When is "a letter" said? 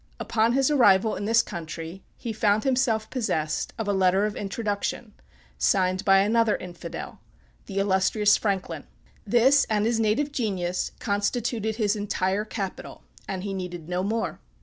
3.87-4.25